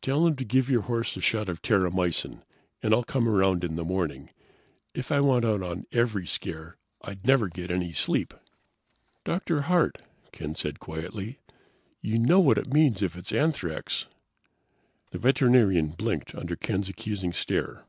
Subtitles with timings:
[0.00, 2.42] Tell him to give your horse a shot of terramycin,
[2.82, 4.30] and I'll come around in the morning.
[4.94, 8.32] If I went out on every scare, I'd never get any sleep."
[9.22, 9.60] "Dr.
[9.68, 9.98] Hart,"
[10.32, 11.40] Ken said quietly.
[12.00, 14.06] "You know what it means if it is anthrax."
[15.10, 17.84] The veterinarian blinked under Ken's accusing stare.